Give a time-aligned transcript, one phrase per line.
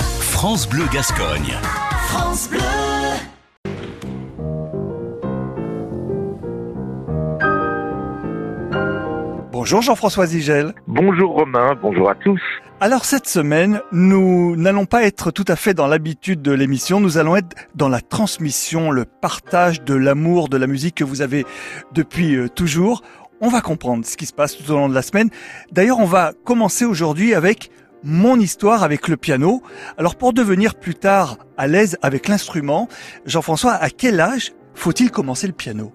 [0.00, 1.54] France Bleu Gascogne.
[2.08, 2.58] France Bleu.
[9.52, 10.74] Bonjour Jean-François Zigel.
[10.86, 12.40] Bonjour Romain, bonjour à tous.
[12.80, 17.18] Alors cette semaine, nous n'allons pas être tout à fait dans l'habitude de l'émission, nous
[17.18, 21.44] allons être dans la transmission, le partage de l'amour de la musique que vous avez
[21.92, 23.02] depuis euh, toujours.
[23.40, 25.30] On va comprendre ce qui se passe tout au long de la semaine.
[25.70, 27.70] D'ailleurs, on va commencer aujourd'hui avec
[28.06, 29.62] mon histoire avec le piano.
[29.98, 32.88] Alors pour devenir plus tard à l'aise avec l'instrument,
[33.26, 35.92] Jean-François, à quel âge faut-il commencer le piano?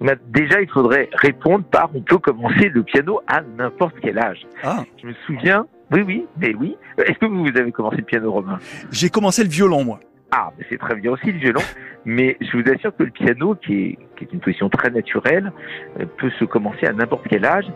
[0.00, 4.46] Mais Déjà, il faudrait répondre par on peut commencer le piano à n'importe quel âge.
[4.62, 6.76] Ah, Je me souviens, oui, oui, mais oui.
[6.98, 8.58] Est-ce que vous avez commencé le piano, Romain?
[8.90, 10.00] J'ai commencé le violon moi.
[10.30, 11.60] Ah, c'est très bien aussi le violon,
[12.06, 15.52] mais je vous assure que le piano, qui est, qui est une position très naturelle,
[16.00, 17.66] euh, peut se commencer à n'importe quel âge.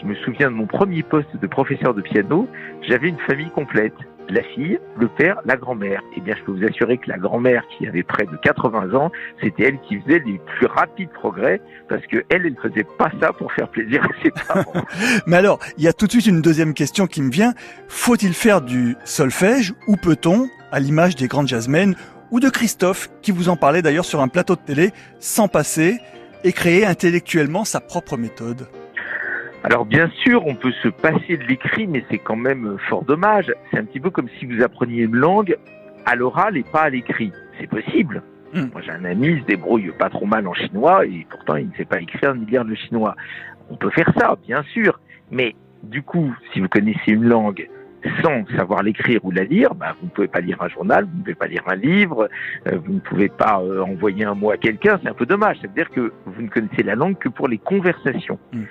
[0.00, 2.48] Je me souviens de mon premier poste de professeur de piano,
[2.88, 3.94] j'avais une famille complète.
[4.30, 6.02] La fille, le père, la grand-mère.
[6.16, 9.10] Eh bien, je peux vous assurer que la grand-mère, qui avait près de 80 ans,
[9.42, 13.32] c'était elle qui faisait les plus rapides progrès, parce que elle, elle faisait pas ça
[13.32, 14.84] pour faire plaisir à ses parents.
[15.26, 17.54] Mais alors, il y a tout de suite une deuxième question qui me vient.
[17.88, 21.96] Faut-il faire du solfège ou peut-on, à l'image des grandes jazzmen
[22.30, 25.98] ou de Christophe, qui vous en parlait d'ailleurs sur un plateau de télé, s'en passer
[26.44, 28.68] et créer intellectuellement sa propre méthode?
[29.62, 33.52] Alors bien sûr, on peut se passer de l'écrit, mais c'est quand même fort dommage.
[33.70, 35.56] C'est un petit peu comme si vous appreniez une langue
[36.06, 37.32] à l'oral et pas à l'écrit.
[37.58, 38.22] C'est possible.
[38.54, 38.66] Hmm.
[38.72, 41.68] Moi j'ai un ami, il se débrouille pas trop mal en chinois et pourtant il
[41.68, 43.14] ne sait pas écrire ni lire le chinois.
[43.68, 44.98] On peut faire ça, bien sûr.
[45.30, 47.68] Mais du coup, si vous connaissez une langue
[48.22, 51.18] sans savoir l'écrire ou la lire, bah, vous ne pouvez pas lire un journal, vous
[51.18, 52.28] ne pouvez pas lire un livre,
[52.66, 55.58] euh, vous ne pouvez pas euh, envoyer un mot à quelqu'un, c'est un peu dommage.
[55.60, 58.38] Ça veut dire que vous ne connaissez la langue que pour les conversations.
[58.52, 58.62] Mm.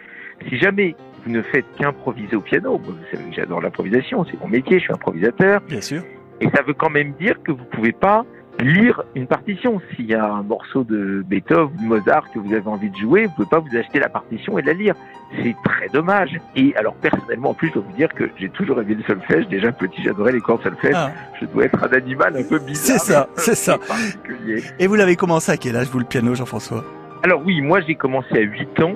[0.48, 0.96] Si jamais
[1.26, 4.86] vous ne faites qu'improviser au piano, vous savez que j'adore l'improvisation, c'est mon métier, je
[4.86, 6.02] suis improvisateur, Bien sûr.
[6.42, 8.26] et ça veut quand même dire que vous pouvez pas
[8.62, 9.80] lire une partition.
[9.96, 12.96] S'il y a un morceau de Beethoven ou de Mozart que vous avez envie de
[12.98, 14.96] jouer, vous pouvez pas vous acheter la partition et la lire.
[15.44, 16.38] C'est très dommage.
[16.58, 19.48] Et alors personnellement, en plus, je dois vous dire que j'ai toujours aimé le solfège.
[19.48, 20.94] Déjà petit, j'adorais les cordes solfège.
[20.96, 21.12] Ah.
[21.40, 23.00] Je dois être un animal un peu bizarre.
[23.00, 23.78] C'est ça, c'est ça.
[24.80, 26.84] Et vous l'avez commencé à quel âge, vous, le piano, Jean-François?
[27.24, 28.94] Alors oui, moi j'ai commencé à 8 ans,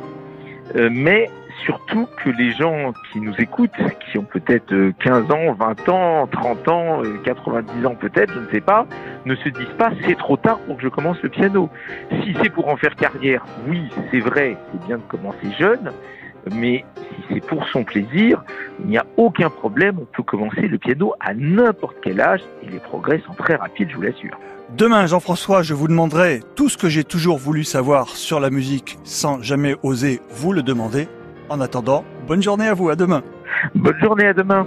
[0.75, 1.29] mais
[1.63, 3.71] surtout que les gens qui nous écoutent,
[4.11, 8.39] qui ont peut-être euh, 15 ans, 20 ans, 30 ans, euh, 90 ans peut-être, je
[8.39, 8.85] ne sais pas,
[9.25, 11.69] ne se disent pas c'est trop tard pour que je commence le piano.
[12.23, 15.91] Si c'est pour en faire carrière, oui, c'est vrai, c'est bien de commencer jeune,
[16.51, 18.43] mais si c'est pour son plaisir,
[18.79, 22.69] il n'y a aucun problème, on peut commencer le piano à n'importe quel âge et
[22.69, 24.37] les progrès sont très rapides, je vous l'assure.
[24.77, 28.97] Demain, Jean-François, je vous demanderai tout ce que j'ai toujours voulu savoir sur la musique
[29.03, 31.07] sans jamais oser vous le demander.
[31.49, 33.21] En attendant, bonne journée à vous, à demain.
[33.75, 34.65] Bonne journée, à demain.